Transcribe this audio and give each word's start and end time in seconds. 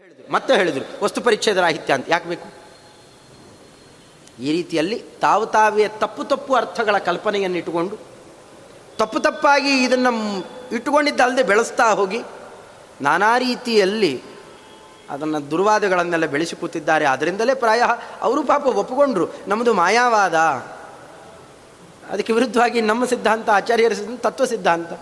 ಹೇಳಿದ್ರು. 0.00 0.32
ಮತ್ತೆ 0.32 0.52
ಹೇಳಿದರು, 0.54 1.04
ವಸ್ತು 1.04 1.20
ಪರಿಚ್ಛೇದ 1.20 1.56
ರಾಹಿತ್ಯ 1.56 1.94
ಅಂತ. 1.94 2.06
ಯಾಕೆ 2.08 2.28
ಬೇಕು? 2.28 2.48
ಈ 4.40 4.52
ರೀತಿಯಲ್ಲಿ 4.52 4.98
ತಾವು 5.20 5.46
ತಾವೇ 5.46 5.88
ತಪ್ಪು 5.88 6.24
ತಪ್ಪು 6.24 6.54
ಅರ್ಥಗಳ 6.54 6.98
ಕಲ್ಪನೆಯನ್ನು 6.98 7.58
ಇಟ್ಟುಕೊಂಡು 7.58 7.96
ತಪ್ಪು 8.96 9.20
ತಪ್ಪಾಗಿ 9.20 9.72
ಇದನ್ನು 9.84 10.12
ಇಟ್ಟುಕೊಂಡಿದ್ದಲ್ಲದೆ 10.74 11.42
ಬೆಳೆಸ್ತಾ 11.42 11.86
ಹೋಗಿ, 11.92 12.20
ನಾನಾ 13.00 13.38
ರೀತಿಯಲ್ಲಿ 13.38 14.22
ಅದನ್ನು 15.10 15.50
ದುರ್ವಾದಗಳನ್ನೆಲ್ಲ 15.50 16.26
ಬೆಳೆಸಿ 16.26 16.56
ಕೂತಿದ್ದಾರೆ. 16.56 17.04
ಅದರಿಂದಲೇ 17.04 17.54
ಪ್ರಾಯ 17.54 17.82
ಅವರು 18.20 18.42
ಪಾಪ 18.42 18.66
ಒಪ್ಪಿಕೊಂಡ್ರು 18.66 19.26
ನಮ್ಮದು 19.48 19.74
ಮಾಯಾವಾದ. 19.74 20.34
ಅದಕ್ಕೆ 22.10 22.32
ವಿರುದ್ಧವಾಗಿ 22.32 22.80
ನಮ್ಮ 22.80 23.04
ಸಿದ್ಧಾಂತ, 23.04 23.50
ಆಚಾರ್ಯರ 23.50 23.92
ತತ್ವ 24.16 24.44
ಸಿದ್ಧಾಂತ. 24.44 24.92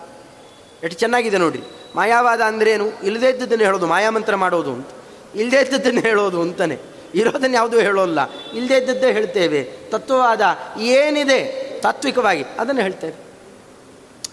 ಎಷ್ಟು 0.83 0.99
ಚೆನ್ನಾಗಿದೆ 0.99 1.37
ನೋಡಿ 1.37 1.63
ಮಾಯಾವಾದ 1.95 2.41
ಅಂದ್ರೇನು 2.41 2.87
ಇಲ್ಲದೇ 3.03 3.29
ಇದ್ದದ್ದನ್ನು 3.29 3.65
ಹೇಳೋದು, 3.65 3.87
ಮಾಯಾಮಂತ್ರ 3.87 4.35
ಮಾಡೋದು 4.35 4.73
ಅಂತ. 4.73 4.87
ಇಲ್ಲದೇ 5.35 5.61
ಇದ್ದದ್ದನ್ನು 5.61 6.01
ಹೇಳೋದು 6.01 6.41
ಅಂತಾನೆ. 6.41 6.79
ಇರೋದನ್ನು 7.15 7.55
ಯಾವುದೂ 7.55 7.79
ಹೇಳೋಲ್ಲ. 7.79 8.19
ಇಲ್ಲದೇ 8.53 8.77
ಇದ್ದದ್ದೇ 8.77 9.11
ಹೇಳ್ತೇವೆ. 9.11 9.63
ತತ್ವವಾದ 9.63 10.41
ಏನಿದೆ? 10.79 11.69
ತಾತ್ವಿಕವಾಗಿ 11.81 12.43
ಅದನ್ನು 12.59 12.81
ಹೇಳ್ತೇವೆ. 12.81 13.13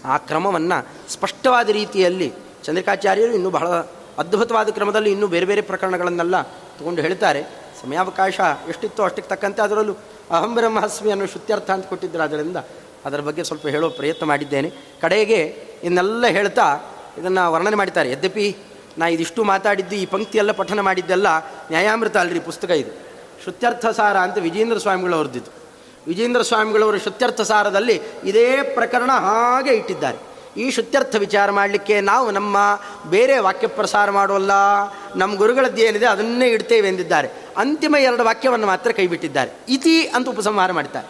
ಆ 0.05 0.17
ಕ್ರಮವನ್ನು 0.17 1.11
ಸ್ಪಷ್ಟವಾದ 1.13 1.69
ರೀತಿಯಲ್ಲಿ 1.69 2.33
ಚಂದ್ರಿಕಾಚಾರ್ಯರು 2.63 3.33
ಇನ್ನೂ 3.33 3.49
ಬಹಳ 3.49 3.67
ಅದ್ಭುತವಾದ 4.17 4.69
ಕ್ರಮದಲ್ಲಿ 4.69 5.11
ಇನ್ನೂ 5.11 5.27
ಬೇರೆ 5.27 5.45
ಬೇರೆ 5.45 5.61
ಪ್ರಕರಣಗಳನ್ನೆಲ್ಲ 5.61 6.41
ತಗೊಂಡು 6.41 7.01
ಹೇಳ್ತಾರೆ. 7.01 7.43
ಸಮಯಾವಕಾಶ 7.83 8.39
ಎಷ್ಟಿತ್ತೋ 8.69 9.03
ಅಷ್ಟಕ್ಕೆ 9.03 9.29
ತಕ್ಕಂತೆ 9.29 9.61
ಅದರಲ್ಲೂ 9.61 9.93
ಅಹಂ 10.31 10.55
ಬ್ರಹ್ಮಹಸ್ಮಿ 10.55 11.11
ಅನ್ನೋ 11.11 11.25
ಶುತ್ಯರ್ಥ 11.25 11.71
ಅಂತ 11.71 11.85
ಕೊಟ್ಟಿದ್ದರು 11.85 12.21
ಅದರಿಂದ 12.21 12.57
ಅದರ 13.05 13.19
ಬಗ್ಗೆ 13.19 13.43
ಸ್ವಲ್ಪ 13.43 13.67
ಹೇಳೋ 13.67 13.89
ಪ್ರಯತ್ನ 13.89 14.25
ಮಾಡಿದ್ದೇನೆ. 14.25 14.71
ಕಡೆಗೆ 15.01 15.66
ಇನ್ನೆಲ್ಲ 15.83 16.27
ಹೇಳ್ತಾ 16.27 16.95
ಇದನ್ನು 17.17 17.53
ವರ್ಣನೆ 17.53 17.75
ಮಾಡಿದ್ದಾರೆ. 17.75 18.11
ಯದ್ಯಪಿ 18.11 18.57
ನಾ 18.97 19.07
ಇದಿಷ್ಟು 19.07 19.43
ಮಾತಾಡಿದ್ದು, 19.43 19.95
ಈ 19.95 20.05
ಪಂಕ್ತಿಯೆಲ್ಲ 20.05 20.51
ಪಠನ 20.51 20.79
ಮಾಡಿದ್ದೆಲ್ಲ 20.79 21.37
ನ್ಯಾಯಾಮೃತ 21.45 22.17
ಅಲ್ರಿ 22.17 22.39
ಪುಸ್ತಕ 22.39 22.69
ಇದು. 22.69 23.07
ಶುತ್ಯರ್ಥ 23.45 23.85
ಸಾರ 23.85 24.17
ಅಂತ 24.17 24.37
ವಿಜೇಂದ್ರ 24.37 24.77
ಸ್ವಾಮಿಗಳವ್ರದ್ದಿದ್ದು. 24.77 25.51
ವಿಜೇಂದ್ರ 26.07 26.41
ಸ್ವಾಮಿಗಳವರು 26.41 26.99
ಶುತ್ಯರ್ಥ 26.99 27.41
ಸಾರದಲ್ಲಿ 27.41 28.01
ಇದೇ 28.23 28.63
ಪ್ರಕರಣ 28.63 29.11
ಹಾಗೆ 29.11 29.73
ಇಟ್ಟಿದ್ದಾರೆ. 29.73 30.17
ಈ 30.57 30.71
ಶುತ್ಯರ್ಥ 30.71 31.15
ವಿಚಾರ 31.15 31.51
ಮಾಡಲಿಕ್ಕೆ 31.51 32.01
ನಾವು 32.01 32.31
ನಮ್ಮ 32.31 32.57
ಬೇರೆ 33.09 33.39
ವಾಕ್ಯ 33.39 33.67
ಪ್ರಸಾರ 33.67 34.11
ಮಾಡೋಲ್ಲ 34.11 34.51
ನಮ್ಮ 35.15 35.35
ಗುರುಗಳದ್ದು 35.35 35.81
ಏನಿದೆ 35.81 36.05
ಅದನ್ನೇ 36.05 36.47
ಇಡ್ತೇವೆ 36.47 36.87
ಎಂದಿದ್ದಾರೆ. 36.87 37.27
ಅಂತಿಮ 37.57 37.95
ಎರಡು 37.99 38.23
ವಾಕ್ಯವನ್ನು 38.23 38.67
ಮಾತ್ರ 38.67 38.91
ಕೈಬಿಟ್ಟಿದ್ದಾರೆ. 38.91 39.51
ಇತಿ 39.69 40.01
ಅಂತ 40.01 40.29
ಉಪಸಂಹಾರ 40.29 40.71
ಮಾಡ್ತಾರೆ. 40.71 41.07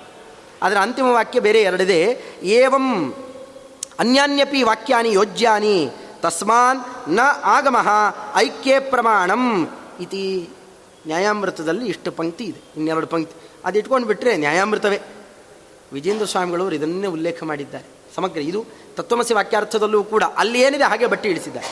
ಅದರ 0.61 0.77
ಅಂತಿಮ 0.77 1.05
ವಾಕ್ಯ 1.05 1.39
ಬೇರೆ 1.39 1.61
ಎರಡಿದೆ. 1.61 2.21
ಏವಂ 2.43 3.13
ಅನ್ಯಾನ್ಯಪಿ 3.99 4.59
ವಾಕ್ಯಾನಿ 4.63 5.11
ಯೋಜ್ಯಾನಿ, 5.11 5.77
ತಸ್ಮಾನ್ನ 6.21 7.19
ಆಗಮಃ 7.55 7.89
ಐಕ್ಯೇ 8.35 8.79
ಪ್ರಮಾಣಂ 8.91 9.43
ಇತಿ. 9.99 10.23
ನ್ಯಾಯಾಮೃತದಲ್ಲಿ 11.07 11.85
ಇಷ್ಟು 11.85 12.11
ಪಂಕ್ತಿ 12.11 12.43
ಇದೆ, 12.43 12.61
ಇನ್ನೆರಡು 12.77 13.07
ಪಂಕ್ತಿ. 13.07 13.35
ಅದು 13.65 13.77
ಇಟ್ಕೊಂಡು 13.79 14.07
ಬಿಟ್ಟರೆ 14.07 14.31
ನ್ಯಾಯಾಮೃತವೇ. 14.37 14.99
ವಿಜೇಂದ್ರ 15.93 16.25
ಸ್ವಾಮಿಗಳವರು 16.25 16.75
ಇದನ್ನೇ 16.75 17.07
ಉಲ್ಲೇಖ 17.07 17.43
ಮಾಡಿದ್ದಾರೆ. 17.43 17.85
ಸಮಗ್ರ, 18.15 18.39
ಇದು 18.41 18.59
ತತ್ವಮಸಿ 18.95 19.33
ವಾಕ್ಯಾರ್ಥದಲ್ಲೂ 19.33 20.03
ಕೂಡ 20.03 20.23
ಅಲ್ಲಿ 20.37 20.59
ಏನಿದೆ 20.61 20.83
ಹಾಗೆ 20.83 21.05
ಬಟ್ಟಿ 21.05 21.29
ಇಳಿಸಿದ್ದಾರೆ. 21.29 21.69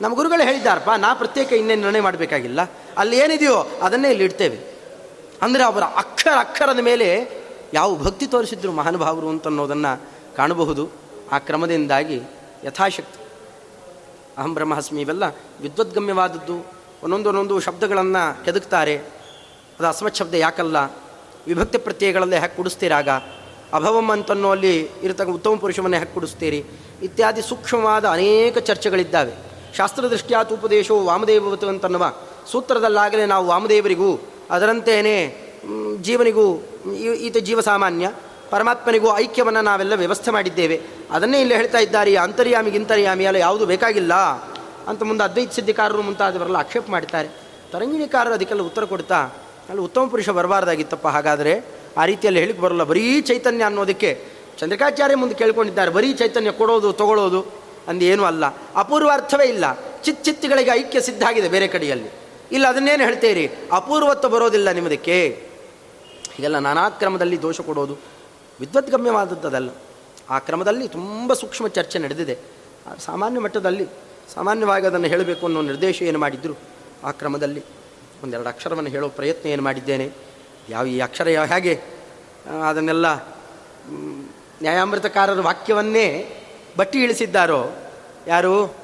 ನಮ್ಮ 0.00 0.12
ಗುರುಗಳು 0.14 0.42
ಹೇಳಿದ್ದಾರಪ್ಪ, 0.42 0.90
ನಾ 0.90 1.08
ಪ್ರತ್ಯೇಕ 1.14 1.52
ಇನ್ನೇನು 1.52 1.82
ನಿರ್ಣಯ 1.82 2.00
ಮಾಡಬೇಕಾಗಿಲ್ಲ. 2.00 2.60
ಅಲ್ಲಿ 2.98 3.16
ಏನಿದೆಯೋ 3.18 3.56
ಅದನ್ನೇ 3.82 4.10
ಇಲ್ಲಿ 4.10 4.24
ಇಡ್ತೇವೆ. 4.24 4.58
ಅಂದರೆ 5.42 5.62
ಅವರ 5.62 5.82
ಅಕ್ಷರ 5.82 6.36
ಅಕ್ಷರದ 6.38 6.80
ಮೇಲೆ 6.80 7.08
ಯಾವ 7.74 7.96
ಭಕ್ತಿ 7.96 8.26
ತೋರಿಸಿದ್ರು 8.26 8.72
ಮಹಾನುಭಾವರು 8.72 9.28
ಅಂತ 9.28 9.46
ಅನ್ನೋದನ್ನು 9.46 9.92
ಕಾಣಬಹುದು. 10.38 10.88
ಆ 11.32 11.38
ಕ್ರಮದಿಂದಾಗಿ 11.38 12.20
ಯಥಾಶಕ್ತಿ. 12.64 13.24
ಅಹಂ 14.38 14.54
ಬ್ರಹ್ಮಾಸ್ಮಿ 14.54 15.00
ಇವೆಲ್ಲ 15.00 15.24
ವಿದ್ವದ್ಗಮ್ಯವಾದದ್ದು. 15.60 16.66
ಒಂದೊಂದು 17.04 17.28
ಒಂದೊಂದು 17.28 17.60
ಶಬ್ದಗಳನ್ನು 17.60 18.44
ಕೆದಕ್ತಾರೆ. 18.44 18.96
ಅದು 19.78 19.86
ಅಸ್ಮತ್ 19.86 20.16
ಶಬ್ದ 20.16 20.34
ಯಾಕಲ್ಲ? 20.34 20.76
ವಿಭಕ್ತಿ 21.46 21.78
ಪ್ರತ್ಯಯಗಳಲ್ಲೇ 21.78 22.36
ಹ್ಯಾಕ್ 22.36 22.56
ಕುಡಿಸ್ತೀರಾಗ 22.56 23.08
ಅಭವಂ 23.72 24.10
ಅಂತನ್ನೋ 24.10 24.50
ಅಲ್ಲಿ 24.50 24.80
ಇರತಕ್ಕ 25.02 25.30
ಉತ್ತಮ 25.30 25.54
ಪುರುಷವನ್ನೇ 25.54 25.96
ಹ್ಯಾಕ್ 25.96 26.14
ಕುಡಿಸ್ತೀರಿ. 26.14 26.64
ಇತ್ಯಾದಿ 27.02 27.42
ಸೂಕ್ಷ್ಮವಾದ 27.42 28.04
ಅನೇಕ 28.04 28.58
ಚರ್ಚೆಗಳಿದ್ದಾವೆ. 28.58 29.34
ಶಾಸ್ತ್ರದೃಷ್ಟಿಯಾತ 29.76 30.52
ಉಪದೇಶವು 30.52 31.04
ವಾಮದೇವವತು 31.04 31.68
ಅಂತನ್ನುವ. 31.68 32.12
ಸೂತ್ರದಲ್ಲಾಗಲೇ 32.52 33.26
ನಾವು 33.26 33.46
ವಾಮದೇವರಿಗೂ, 33.46 34.18
ಅದರಂತೆಯೇ 34.50 35.18
ಜೀವನಿಗೂ 36.00 36.46
ಈತ 36.96 37.36
ಜೀವ 37.36 37.60
ಸಾಮಾನ್ಯ 37.60 38.12
ಪರಮಾತ್ಮನಿಗೂ 38.50 39.08
ಐಕ್ಯವನ್ನು 39.16 39.62
ನಾವೆಲ್ಲ 39.62 39.94
ವ್ಯವಸ್ಥೆ 39.94 40.30
ಮಾಡಿದ್ದೇವೆ. 40.36 40.76
ಅದನ್ನೇ 41.10 41.38
ಇಲ್ಲಿ 41.40 41.54
ಹೇಳ್ತಾ 41.54 41.80
ಇದ್ದಾರೆ, 41.86 42.10
ಈ 42.12 42.18
ಅಂತರ್ಯಾಮಿಗಿಂತರ್ಯಾಮಿ 42.26 43.24
ಅಲ್ಲ 43.30 43.38
ಯಾವುದು 43.46 43.66
ಬೇಕಾಗಿಲ್ಲ 43.72 44.14
ಅಂತ 44.90 45.02
ಮುಂದೆ 45.02 45.24
ಅದ್ವೈತ 45.24 45.52
ಸಿದ್ಧಿಕಾರರು 45.52 46.02
ಮುಂತಾದವರೆಲ್ಲ 46.02 46.58
ಆಕ್ಷೇಪ 46.64 46.84
ಮಾಡ್ತಾರೆ 46.90 47.28
ತರಂಗಿಣಿಕಾರರು 47.72 48.34
ಅದಕ್ಕೆಲ್ಲ 48.34 48.62
ಉತ್ತರ 48.62 48.84
ಕೊಡ್ತಾ, 48.84 49.18
ಅಲ್ಲಿ 49.68 49.82
ಉತ್ತಮ 49.82 50.04
ಪುರುಷ 50.12 50.28
ಬರಬಾರ್ದಾಗಿತ್ತಪ್ಪ. 50.38 51.06
ಹಾಗಾದರೆ 51.16 51.52
ಆ 51.98 52.04
ರೀತಿಯಲ್ಲಿ 52.04 52.40
ಹೇಳಿಕ್ 52.40 52.60
ಬರಲ್ಲ, 52.60 52.84
ಬರೀ 52.84 53.04
ಚೈತನ್ಯ 53.20 53.64
ಅನ್ನೋದಕ್ಕೆ 53.64 54.10
ಚಂದ್ರಕಾಚಾರ್ಯ 54.58 55.16
ಮುಂದೆ 55.16 55.34
ಕೇಳ್ಕೊಂಡಿದ್ದಾರೆ, 55.34 55.90
ಬರೀ 55.90 56.10
ಚೈತನ್ಯ 56.12 56.52
ಕೊಡೋದು 56.60 56.88
ತಗೊಳ್ಳೋದು 56.92 57.40
ಅಂದು 57.88 58.04
ಏನೂ 58.04 58.22
ಅಲ್ಲ. 58.24 58.44
ಅಪೂರ್ವ 58.76 59.10
ಅರ್ಥವೇ 59.12 59.46
ಇಲ್ಲ. 59.46 59.66
ಚಿತ್ 60.04 60.24
ಚಿತ್ತಗಳಿಗೆ 60.24 60.70
ಐಕ್ಯ 60.70 61.00
ಸಿದ್ಧ 61.00 61.22
ಆಗಿದೆ 61.28 61.48
ಬೇರೆ 61.48 61.68
ಕಡೆಯಲ್ಲಿ. 61.68 62.10
ಇಲ್ಲ, 62.52 62.64
ಅದನ್ನೇನು 62.68 63.02
ಹೇಳ್ತೀರಿ 63.04 63.44
ಅಪೂರ್ವತ್ವ 63.72 64.28
ಬರೋದಿಲ್ಲ 64.28 64.70
ನಿಮ್ಮದಕ್ಕೆ. 64.70 65.18
ಹೀಗೆಲ್ಲ 66.34 66.58
ನಾನಾ 66.58 66.84
ಕ್ರಮದಲ್ಲಿ 67.00 67.38
ದೋಷ 67.42 67.60
ಕೊಡೋದು 67.60 67.94
ವಿದ್ವದ್ಗಮ್ಯವಾದದ್ದಲ್ಲ 68.60 69.70
ಆ 70.30 70.38
ಕ್ರಮದಲ್ಲಿ 70.38 70.88
ತುಂಬ 70.88 71.32
ಸೂಕ್ಷ್ಮ 71.32 71.68
ಚರ್ಚೆ 71.68 71.98
ನಡೆದಿದೆ. 71.98 72.38
ಸಾಮಾನ್ಯ 72.98 73.40
ಮಟ್ಟದಲ್ಲಿ 73.40 73.86
ಸಾಮಾನ್ಯವಾಗಿ 74.34 74.86
ಅದನ್ನು 74.86 75.06
ಹೇಳಬೇಕು 75.06 75.46
ಅನ್ನೋ 75.46 75.62
ನಿರ್ದೇಶ 75.62 76.02
ಏನು 76.02 76.18
ಮಾಡಿದ್ರು? 76.18 76.54
ಆ 77.04 77.10
ಕ್ರಮದಲ್ಲಿ 77.10 77.62
ಒಂದೆರಡು 78.24 78.48
ಅಕ್ಷರವನ್ನು 78.48 78.90
ಹೇಳೋ 78.90 79.08
ಪ್ರಯತ್ನ 79.08 79.48
ಏನು 79.48 79.62
ಮಾಡಿದ್ದೇನೆ? 79.62 80.10
ಯಾವ 80.68 80.86
ಈ 80.86 81.00
ಅಕ್ಷರ 81.00 81.28
ಯಾವ 81.28 81.46
ಹೇಗೆ? 81.46 81.80
ಅದನ್ನೆಲ್ಲ 82.68 83.06
ನ್ಯಾಯಾಮೃತಕಾರರ 84.62 85.40
ವಾಕ್ಯವನ್ನೇ 85.40 86.06
ಬಟ್ಟಿ 86.78 86.98
ಇಳಿಸಿದ್ದಾರೋ? 86.98 87.70
ಯಾರು? 88.26 88.74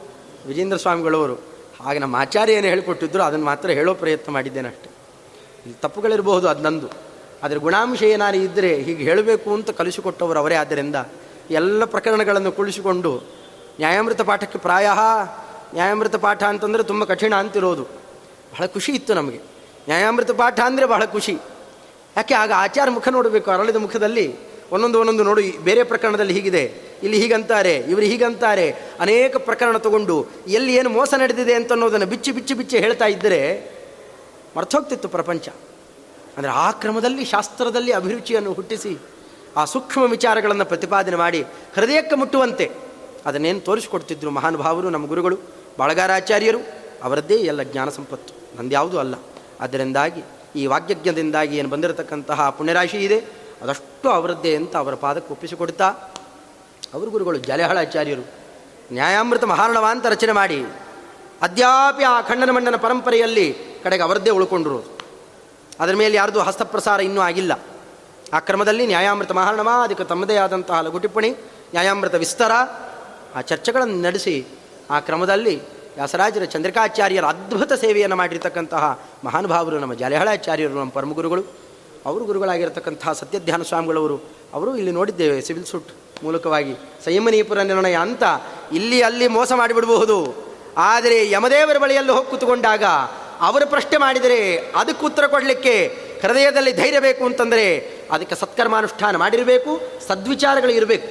ವಿಜೇಂದ್ರ 0.46 0.76
ಸ್ವಾಮಿಗಳವರು. 0.76 1.34
ಹಾಗೆ 1.80 1.98
ನಮ್ಮ 1.98 2.16
ಆಚಾರ್ಯ 2.16 2.52
ಏನು 2.52 2.66
ಹೇಳಿಕೊಟ್ಟಿದ್ರು 2.66 3.22
ಅದನ್ನು 3.22 3.44
ಮಾತ್ರ 3.44 3.70
ಹೇಳೋ 3.70 3.94
ಪ್ರಯತ್ನ 3.94 4.32
ಮಾಡಿದ್ದೇನೆ 4.32 4.68
ಅಷ್ಟೆ 4.68 4.90
ತಪ್ಪುಗಳಿರಬಹುದು 5.80 6.48
ಅದು 6.48 6.62
ನಂದು. 6.62 7.03
ಅದರ 7.44 7.58
ಗುಣಾಂಶ 7.66 8.02
ಏನಾರು 8.14 8.38
ಇದ್ದರೆ 8.46 8.70
ಹೀಗೆ 8.86 9.02
ಹೇಳಬೇಕು 9.08 9.48
ಅಂತ 9.54 9.70
ಕಲಿಸಿಕೊಟ್ಟವರು 9.80 10.38
ಅವರೇ. 10.42 10.56
ಆದ್ದರಿಂದ 10.62 10.96
ಎಲ್ಲ 11.50 11.84
ಪ್ರಕರಣಗಳನ್ನು 11.94 12.52
ಕುಳಿಸಿಕೊಂಡು 12.58 13.10
ನ್ಯಾಯಾಮೃತ 13.80 14.22
ಪಾಠಕ್ಕೆ 14.28 14.58
ಪ್ರಾಯ, 14.58 14.88
ನ್ಯಾಯಾಮೃತ 15.74 16.16
ಪಾಠ 16.26 16.42
ಅಂತಂದರೆ 16.52 16.82
ತುಂಬ 16.90 17.04
ಕಠಿಣ 17.04 17.34
ಅಂತಿರೋದು. 17.34 17.84
ಬಹಳ 18.52 18.66
ಖುಷಿ 18.66 18.92
ಇತ್ತು 18.92 19.12
ನಮಗೆ. 19.14 19.40
ನ್ಯಾಯಾಮೃತ 19.88 20.32
ಪಾಠ 20.40 20.58
ಅಂದರೆ 20.60 20.86
ಬಹಳ 20.86 21.04
ಖುಷಿ. 21.04 21.34
ಯಾಕೆ 22.16 22.34
ಆಗ 22.34 22.52
ಆಚಾರ 22.56 22.88
ಮುಖ 22.90 23.08
ನೋಡಬೇಕು, 23.08 23.48
ಅರಳಿದ 23.50 23.76
ಮುಖದಲ್ಲಿ 23.76 24.26
ಒಂದೊಂದು 24.72 24.98
ಒಂದೊಂದು 25.00 25.24
ನೋಡು, 25.24 25.42
ಬೇರೆ 25.64 25.82
ಪ್ರಕರಣದಲ್ಲಿ 25.84 26.34
ಹೀಗಿದೆ, 26.34 26.62
ಇಲ್ಲಿ 27.02 27.18
ಹೀಗಂತಾರೆ, 27.22 27.74
ಇವರು 27.92 28.06
ಹೀಗಂತಾರೆ, 28.12 28.66
ಅನೇಕ 29.00 29.36
ಪ್ರಕರಣ 29.48 29.76
ತಗೊಂಡು 29.76 30.16
ಎಲ್ಲಿ 30.48 30.72
ಏನು 30.74 30.90
ಮೋಸ 30.90 31.14
ನಡೆದಿದೆ 31.14 31.54
ಅಂತ 31.54 31.72
ಅನ್ನೋದನ್ನು 31.72 32.06
ಬಿಚ್ಚಿ 32.06 32.30
ಬಿಚ್ಚಿ 32.32 32.54
ಬಿಚ್ಚಿ 32.54 32.76
ಹೇಳ್ತಾ 32.78 33.06
ಇದ್ದರೆ 33.06 33.40
ಮರ್ತೋಗ್ತಿತ್ತು 34.56 35.08
ಪ್ರಪಂಚ. 35.08 35.48
ಅಂದರೆ 36.36 36.52
ಆ 36.52 36.70
ಕ್ರಮದಲ್ಲಿ 36.70 37.24
ಶಾಸ್ತ್ರದಲ್ಲಿ 37.24 37.92
ಅಭಿರುಚಿಯನ್ನು 37.92 38.52
ಹುಟ್ಟಿಸಿ 38.52 38.98
ಆ 39.56 39.64
ಸೂಕ್ಷ್ಮ 39.64 40.02
ವಿಚಾರಗಳನ್ನು 40.02 40.64
ಪ್ರತಿಪಾದನೆ 40.64 41.16
ಮಾಡಿ 41.16 41.42
ಹೃದಯಕ್ಕೆ 41.76 42.16
ಮುಟ್ಟುವಂತೆ 42.16 42.70
ಅದನ್ನೇನು 43.26 43.60
ತೋರಿಸಿಕೊಡ್ತಿದ್ರು 43.60 44.30
ಮಹಾನುಭಾವರು 44.30 44.90
ನಮ್ಮ 44.90 45.06
ಗುರುಗಳು, 45.06 45.38
ಬಾಳಗಾರಾಚಾರ್ಯರು, 45.78 46.58
ಅವರದ್ದೇ 47.02 47.34
ಎಲ್ಲ 47.34 47.62
ಜ್ಞಾನ 47.62 47.88
ಸಂಪತ್ತು. 47.88 48.56
ನಂದ್ಯಾವುದೂ 48.56 48.98
ಅಲ್ಲ. 48.98 49.14
ಅದರಿಂದಾಗಿ 49.60 50.22
ಈ 50.56 50.66
ವಾಗ್ಯಜ್ಞದಿಂದಾಗಿ 50.66 51.56
ಏನು 51.56 51.68
ಬಂದಿರತಕ್ಕಂತಹ 51.68 52.50
ಪುಣ್ಯರಾಶಿ 52.50 52.96
ಇದೆ, 52.96 53.18
ಅದಷ್ಟು 53.62 54.10
ಅವರದ್ದೇ 54.10 54.56
ಅಂತ 54.56 54.76
ಅವರ 54.76 54.94
ಪಾದಕ್ಕೆ 54.94 55.32
ಒಪ್ಪಿಸಿಕೊಡ್ತಾ 55.32 55.88
ಅವರು 56.94 57.10
ಗುರುಗಳು 57.10 57.38
ಜಲಹಳಾಚಾರ್ಯರು, 57.38 58.22
ನ್ಯಾಯಾಮೃತ 58.92 59.44
ಮಹಾರ್ಣವ 59.44 59.84
ಅಂತ 59.90 60.06
ರಚನೆ 60.06 60.32
ಮಾಡಿ, 60.32 60.64
ಅದ್ಯಾಪಿ 61.42 62.04
ಆ 62.04 62.20
ಖಂಡನ 62.20 62.50
ಮಂಡನ 62.50 62.76
ಪರಂಪರೆಯಲ್ಲಿ 62.76 63.54
ಕಡೆಗೆ 63.84 64.02
ಅವರದ್ದೇ 64.02 64.30
ಉಳ್ಕೊಂಡಿರೋದು. 64.30 64.93
ಅದರ 65.80 65.94
ಮೇಲೆ 65.94 66.16
ಯಾರ್ದು 66.16 66.40
ಹಸ್ತಪ್ರಸಾರ 66.40 67.00
ಇನ್ನೂ 67.00 67.20
ಆಗಿಲ್ಲ. 67.20 67.60
ಆ 68.32 68.40
ಕ್ರಮದಲ್ಲಿ 68.40 68.86
ನ್ಯಾಯಾಮೃತ 68.86 69.32
ಮಹಾರ್ಣವ 69.32 69.68
ಅದಕ್ಕೆ 69.82 70.04
ತಮ್ಮದೇ 70.04 70.36
ಆದಂತಹ 70.36 70.80
ಲಘು 70.80 70.98
ಟಿಪ್ಪಣಿ, 70.98 71.30
ನ್ಯಾಯಾಮೃತ 71.30 72.14
ವಿಸ್ತಾರ, 72.14 72.52
ಆ 73.34 73.40
ಚರ್ಚೆಗಳನ್ನು 73.40 74.02
ನಡೆಸಿ 74.02 74.46
ಆ 74.90 75.00
ಕ್ರಮದಲ್ಲಿ 75.00 75.60
ವ್ಯಾಸರಾಜರ 75.94 76.44
ಚಂದ್ರಿಕಾಚಾರ್ಯರ 76.44 77.24
ಅದ್ಭುತ 77.24 77.72
ಸೇವೆಯನ್ನು 77.72 78.16
ಮಾಡಿರ್ತಕ್ಕಂತಹ 78.16 79.00
ಮಹಾನುಭಾವರು 79.24 79.78
ನಮ್ಮ 79.78 79.94
ಜಲಹಳಾಚಾರ್ಯರು, 79.94 80.74
ನಮ್ಮ 80.74 80.90
ಪರಮಗುರುಗಳು, 80.90 81.44
ಅವರು 82.06 82.24
ಗುರುಗಳಾಗಿರ್ತಕ್ಕಂತಹ 82.24 83.12
ಸತ್ಯಧ್ಯಾನ 83.12 83.62
ಸ್ವಾಮಿಗಳವರು, 83.62 84.20
ಅವರು 84.54 84.76
ಇಲ್ಲಿ 84.76 84.92
ನೋಡಿದ್ದೇವೆ 84.92 85.40
ಸಿವಿಲ್ 85.40 85.64
ಸೂಟ್ 85.64 85.88
ಮೂಲಕವಾಗಿ. 86.24 86.74
ಸಂಯಮನೀಪುರ 87.04 87.62
ನಿರ್ಣಯ 87.62 87.96
ಅಂತ 87.96 88.22
ಇಲ್ಲಿ 88.72 89.02
ಅಲ್ಲಿ 89.02 89.28
ಮೋಸ 89.28 89.52
ಮಾಡಿಬಿಡಬಹುದು. 89.52 90.34
ಆದರೆ 90.76 91.30
ಯಮದೇವರ 91.30 91.78
ಬಳಿಯಲ್ಲಿ 91.78 92.12
ಹೋಗಿ 92.12 92.30
ಕೂತ್ಕೊಂಡಾಗ 92.30 92.84
ಅವರು 93.40 93.66
ಪ್ರಶ್ನೆ 93.66 93.98
ಮಾಡಿದರೆ 93.98 94.58
ಅದಕ್ಕೆ 94.76 95.06
ಉತ್ತರ 95.06 95.26
ಕೊಡಲಿಕ್ಕೆ 95.26 95.86
ಹೃದಯದಲ್ಲಿ 96.22 96.72
ಧೈರ್ಯ 96.72 97.00
ಬೇಕು 97.00 97.24
ಅಂತಂದರೆ 97.24 97.78
ಅದಕ್ಕೆ 98.10 98.34
ಸತ್ಕರ್ಮಾನುಷ್ಠಾನ 98.34 99.16
ಮಾಡಿರಬೇಕು, 99.16 99.80
ಸದ್ವಿಚಾರಗಳು 100.08 100.72
ಇರಬೇಕು. 100.72 101.08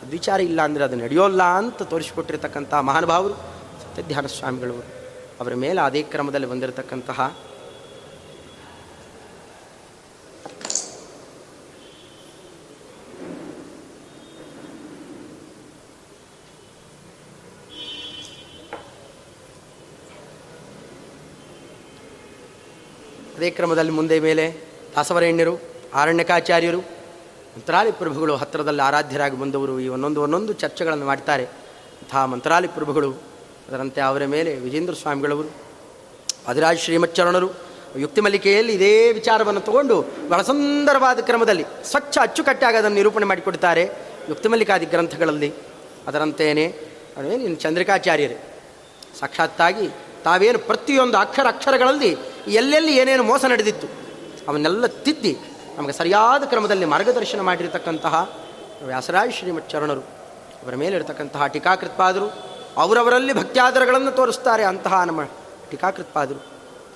ಸದ್ವಿಚಾರ 0.00 0.40
ಇಲ್ಲ 0.40 0.62
ಅಂದರೆ 0.62 0.84
ಅದು 0.84 0.96
ನಡೆಯೋಲ್ಲ 0.96 1.42
ಅಂತ 1.42 1.82
ತೋರಿಸಿಕೊಟ್ಟಿರ್ತಕ್ಕಂಥ 1.82 2.74
ಮಹಾನುಭಾವರು 2.74 3.34
ಸತ್ಯಧ್ಯಾನ 3.82 4.26
ಸ್ವಾಮಿಗಳವರು. 4.26 5.02
ಅವರ 5.40 5.54
ಮೇಲೆ 5.54 5.80
ಅದೇ 5.80 6.02
ಕ್ರಮದಲ್ಲಿ 6.02 6.46
ಬಂದಿರತಕ್ಕಂತಹ 6.46 7.38
ಅದೇ 23.42 23.50
ಕ್ರಮದಲ್ಲಿ 23.50 23.92
ಮುಂದೆ 23.92 24.16
ಮೇಲೆ 24.20 24.44
ದಾಸವರೇಣ್ಯರು 24.96 25.54
ಆರಣ್ಯಕಾಚಾರ್ಯರು 25.94 26.78
ಮಂತ್ರಾಲಿ 27.54 27.92
ಪ್ರಭುಗಳು 27.92 28.36
ಹತ್ತಿರದಲ್ಲಿ 28.36 28.82
ಆರಾಧ್ಯರಾಗಿ 28.82 29.36
ಬಂದವರು. 29.40 29.80
ಈ 29.80 29.88
ಒಂದೊಂದು 29.88 30.20
ಒಂದೊಂದು 30.22 30.52
ಚರ್ಚೆಗಳನ್ನು 30.52 31.06
ಮಾಡ್ತಾರೆ. 31.06 31.44
ಅಂತಹ 32.02 32.24
ಮಂತ್ರಾಲಿ 32.24 32.68
ಪ್ರಭುಗಳು 32.68 33.10
ಅದರಂತೆ 33.68 34.00
ಅವರ 34.00 34.26
ಮೇಲೆ 34.26 34.54
ವಿಜೇಂದ್ರ 34.54 34.94
ಸ್ವಾಮಿಗಳವರು 34.94 35.50
ಅಧಿರಾಜ್ 36.48 36.78
ಶ್ರೀಮಚ್ಚರಣರು 36.78 37.48
ಯುಕ್ತಿಮಲ್ಲಿಕೆಯಲ್ಲಿ 37.98 38.72
ಇದೇ 38.72 39.12
ವಿಚಾರವನ್ನು 39.12 39.60
ತಗೊಂಡು 39.60 39.96
ಬಹಳ 40.28 40.42
ಸುಂದರವಾದ 40.42 41.18
ಕ್ರಮದಲ್ಲಿ 41.18 41.66
ಸ್ವಚ್ಛ 41.84 42.18
ಅಚ್ಚುಕಟ್ಟಾಗಿ 42.22 42.76
ಅದನ್ನು 42.76 42.96
ನಿರೂಪಣೆ 42.96 43.24
ಮಾಡಿಕೊಡ್ತಾರೆ 43.24 43.90
ಯುಕ್ತಿಮಲ್ಲಿಕಾದಿ 44.28 44.86
ಗ್ರಂಥಗಳಲ್ಲಿ. 44.86 45.52
ಅದರಂತೆಯೇ 46.06 46.66
ಏನು 47.34 47.54
ಚಂದ್ರಿಕಾಚಾರ್ಯರೇ, 47.54 48.38
ಸಾಕ್ಷಾತ್ತಾಗಿ 49.20 49.88
ತಾವೇನು 50.24 50.58
ಪ್ರತಿಯೊಂದು 50.58 51.18
ಅಕ್ಷರ 51.18 51.46
ಅಕ್ಷರಗಳಲ್ಲಿ 51.48 52.16
ಎಲ್ಲೆಲ್ಲಿ 52.48 52.96
ಏನೇನು 52.96 53.22
ಮೋಸ 53.22 53.44
ನಡೆದಿತ್ತು 53.44 53.86
ಅವನ್ನೆಲ್ಲ 54.48 54.86
ತಿದ್ದಿ 54.86 55.38
ನಮಗೆ 55.76 55.92
ಸರಿಯಾದ 55.92 56.44
ಕ್ರಮದಲ್ಲಿ 56.44 56.84
ಮಾರ್ಗದರ್ಶನ 56.84 57.40
ಮಾಡಿರತಕ್ಕಂತಹ 57.40 58.30
ವ್ಯಾಸರಾಜ 58.86 59.30
ಶ್ರೀಮಚ್ಚರಣರು 59.30 60.00
ಅವರ 60.64 60.74
ಮೇಲಿರತಕ್ಕಂತಹ 60.74 61.46
ಟೀಕಾಕೃತ್ಪಾದರು 61.46 62.52
ಅವರವರಲ್ಲಿ 62.76 63.32
ಭಕ್ತ್ಯಾದರಗಳನ್ನು 63.32 64.10
ತೋರಿಸ್ತಾರೆ 64.10 64.64
ಅಂತಹ 64.64 65.02
ನಮ್ಮ 65.02 65.22
ಟೀಕಾಕೃತ್ಪಾದರು 65.70 66.46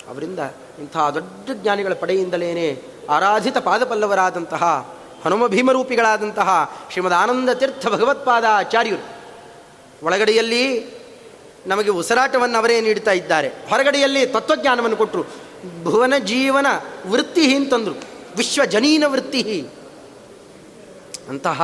ಅವರಿಂದ 0.09 0.39
ಇಂತಹ 0.79 1.09
ದೊಡ್ಡ 1.09 1.49
ಜ್ಞಾನಿಗಳ 1.53 1.93
ಪಡೆಯಿಂದಲೇ 1.93 2.81
ಆರಾಧಿತ 3.09 3.57
ಪಾದಪಲ್ಲವರಾದಂತಹ, 3.57 4.93
ಹನುಮ 5.25 5.47
ಭೀಮರೂಪಿಗಳಾದಂತಹ 5.47 6.77
ಶ್ರೀಮದ್ 6.91 7.13
ಆನಂದ 7.13 7.49
ತೀರ್ಥ 7.49 7.87
ಭಗವತ್ಪಾದ 7.87 8.45
ಆಚಾರ್ಯರು. 8.49 9.05
ಒಳಗಡೆಯಲ್ಲಿ 10.05 10.96
ನಮಗೆ 11.67 11.89
ಉಸಿರಾಟವನ್ನು 11.89 12.57
ಅವರೇ 12.57 12.81
ನೀಡ್ತಾ 12.81 13.11
ಇದ್ದಾರೆ. 13.11 13.47
ಹೊರಗಡೆಯಲ್ಲಿ 13.47 14.25
ತತ್ವಜ್ಞಾನವನ್ನು 14.25 14.97
ಕೊಟ್ಟರು 14.97 15.23
ಭುವನ 15.83 16.13
ಜೀವನ 16.25 16.67
ವೃತ್ತಿ 17.07 17.55
ಅಂತಂದರು 17.55 17.95
ವಿಶ್ವಜನೀನ 18.37 19.03
ವೃತ್ತಿ 19.07 19.67
ಅಂತಹ 21.29 21.61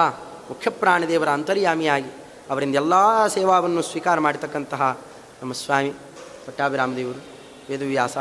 ಮುಖ್ಯ 0.49 0.69
ಪ್ರಾಣದೇವರ 0.69 1.29
ಅಂತರ್ಯಾಮಿಯಾಗಿ 1.29 2.09
ಅವರಿಂದ 2.49 2.75
ಎಲ್ಲ 2.75 2.93
ಸೇವಾವನ್ನು 3.27 3.81
ಸ್ವೀಕಾರ 3.81 4.19
ಮಾಡತಕ್ಕಂತಹ 4.19 4.99
ನಮ್ಮ 5.41 5.53
ಸ್ವಾಮಿ 5.53 5.93
ಪಟ್ಟಾಭಿರಾಮದೇವರು, 6.45 7.21
ವೇದವ್ಯಾಸ 7.69 8.17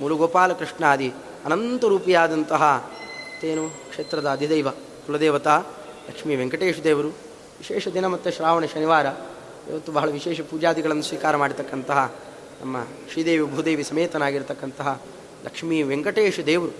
ಮುರುಗೋಪಾಲಕೃಷ್ಣಾದಿ 0.00 1.12
ಅನಂತ 1.44 1.84
ರೂಪಿಯಾದಂತಹ 1.84 2.90
ತೇನು 3.40 3.68
ಕ್ಷೇತ್ರದ 3.68 4.28
ಅಧಿದೈವ 4.30 4.70
ಕುಲದೇವತಾ 5.06 5.58
ಲಕ್ಷ್ಮೀ 6.08 6.36
ವೆಂಕಟೇಶ 6.36 6.80
ದೇವರು, 6.80 7.08
ವಿಶೇಷ 7.58 7.88
ದಿನ 7.88 8.06
ಮತ್ತು 8.06 8.30
ಶ್ರಾವಣ 8.30 8.64
ಶನಿವಾರ 8.64 9.06
ಇವತ್ತು 9.70 9.92
ಬಹಳ 9.92 10.10
ವಿಶೇಷ 10.10 10.40
ಪೂಜಾದಿಗಳನ್ನು 10.40 11.02
ಸ್ವೀಕಾರ 11.02 11.36
ಮಾಡಿರ್ತಕ್ಕಂತಹ 11.36 12.14
ನಮ್ಮ 12.60 12.76
ಶ್ರೀದೇವಿ 13.12 13.44
ಭೂದೇವಿ 13.44 13.84
ಸಮೇತನಾಗಿರ್ತಕ್ಕಂತಹ 13.84 15.02
ಲಕ್ಷ್ಮೀ 15.44 15.82
ವೆಂಕಟೇಶ 15.82 16.40
ದೇವರು. 16.40 16.72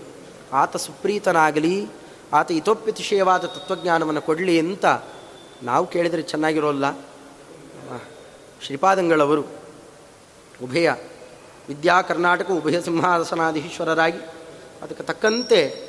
ಆತ 0.53 0.77
ಸುಪ್ರೀತನಾಗಲಿ, 0.77 1.87
ಆತ 2.33 2.51
ಇತೋಪ್ಯತಿಶಯವಾದ 2.51 3.45
ತತ್ವಜ್ಞಾನವನ್ನು 3.45 4.21
ಕೊಡಲಿ 4.21 4.59
ಅಂತ 4.59 4.85
ನಾವು 5.63 5.87
ಕೇಳಿದರೆ 5.87 6.21
ಚೆನ್ನಾಗಿರೋಲ್ಲ. 6.21 6.91
ಶ್ರೀಪಾದಂಗಳವರು 8.61 9.41
ಉಭಯ 10.63 10.91
ವಿದ್ಯಾ 11.67 12.01
ಕರ್ನಾಟಕ 12.01 12.51
ಉಭಯ 12.51 12.81
ಸಿಂಹಾಸನಾಧೀಶ್ವರರಾಗಿ 12.81 14.17
ಅದಕ್ಕೆ 14.81 15.03
ತಕ್ಕಂತೆ 15.03 15.87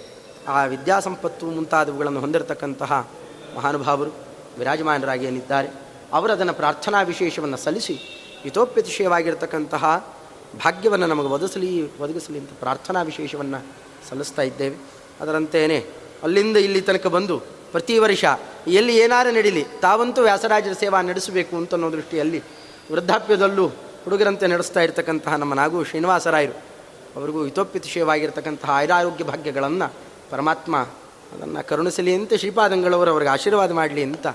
ಆ 0.49 0.65
ವಿದ್ಯಾಸಂಪತ್ತು 0.65 1.47
ಮುಂತಾದವುಗಳನ್ನು 1.47 2.21
ಹೊಂದಿರತಕ್ಕಂತಹ 2.21 3.09
ಮಹಾನುಭಾವರು 3.57 4.11
ವಿರಾಜಮಾನರಾಗಿ 4.59 5.27
ಏನಿದ್ದಾರೆ 5.27 5.88
ಅವರು 6.13 6.33
ಅದನ್ನು 6.33 6.53
ಪ್ರಾರ್ಥನಾ 6.53 7.03
ವಿಶೇಷವನ್ನು 7.03 7.57
ಸಲ್ಲಿಸಿ 7.57 7.95
ಹಿತೋಪ್ಯತಿಶಯವಾಗಿರ್ತಕ್ಕಂತಹ 8.43 9.85
ಭಾಗ್ಯವನ್ನು 10.65 11.07
ನಮಗೆ 11.07 11.27
ಒದಗಿಸಲಿ 11.27 11.99
ಒದಗಿಸಲಿ 11.99 12.39
ಅಂತ 12.39 12.49
ಪ್ರಾರ್ಥನಾ 12.61 13.03
ವಿಶೇಷವನ್ನು 13.03 13.67
ಸಲ್ಲಿಸ್ತಾ 14.09 14.43
ಇದ್ದೇವೆ. 14.43 14.77
ಅದರಂತೆಯೇ 15.21 15.87
ಅಲ್ಲಿಂದ 16.23 16.57
ಇಲ್ಲಿ 16.57 16.81
ತನಕ 16.81 17.07
ಬಂದು 17.07 17.39
ಪ್ರತಿ 17.73 17.99
ವರ್ಷ 17.99 18.25
ಎಲ್ಲಿ 18.67 18.97
ಏನಾರು 18.97 19.31
ನಡೀಲಿ, 19.31 19.65
ತಾವಂತೂ 19.83 20.23
ವ್ಯಾಸರಾಜರ 20.23 20.73
ಸೇವಾ 20.73 21.03
ನಡೆಸಬೇಕು 21.03 21.57
ಅಂತ 21.57 21.75
ಅನ್ನೋ 21.75 21.93
ದೃಷ್ಟಿಯಲ್ಲಿ 21.93 22.39
ವೃದ್ಧಾಪ್ಯದಲ್ಲೂ 22.93 23.69
ಹುಡುಗರಂತೆ 24.05 24.47
ನಡೆಸ್ತಾ 24.47 24.81
ಇರತಕ್ಕಂತಹ 24.81 25.35
ನಮ್ಮ 25.35 25.55
ನಾಗು 25.55 25.85
ಶ್ರೀನಿವಾಸರಾಯರು 25.85 26.53
ಅವರಿಗೂ 27.17 27.45
ಹಿತೋಪ್ಯತಿಶಯವಾಗಿರ್ತಕ್ಕಂತಹ 27.45 28.71
ಆಯುರಾರೋಗ್ಯ 28.71 29.25
ಭಾಗ್ಯಗಳನ್ನು 29.25 29.95
ಪರಮಾತ್ಮ 30.31 30.77
ಅದನ್ನು 31.33 31.69
ಕರುಣಿಸಲಿ 31.69 32.15
ಅಂತ 32.15 32.35
ಶ್ರೀಪಾದಂಗಳವರು 32.35 33.11
ಅವರಿಗೆ 33.11 33.31
ಆಶೀರ್ವಾದ 33.31 33.73
ಮಾಡಲಿ 33.73 34.03
ಅಂತ 34.03 34.27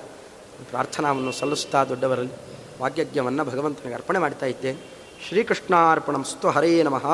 ಪ್ರಾರ್ಥನಾವನ್ನು 0.69 1.31
ಸಲ್ಲಿಸ್ತಾ 1.31 1.83
ದೊಡ್ಡವರಲ್ಲಿ 1.83 2.33
ವಾಗ್ಯಜ್ಞವನ್ನು 2.81 3.45
ಭಗವಂತನಿಗೆ 3.45 3.95
ಅರ್ಪಣೆ 3.95 4.19
ಮಾಡ್ತಾ 4.19 4.45
ಇದ್ದೇನೆ 4.45 4.79
ಶ್ರೀಕೃಷ್ಣಾರ್ಪಣಂ 5.27 6.23
ಸ್ತು 6.23 6.50
ಹರೇ 6.50 6.83
ನಮಃ. 6.83 7.05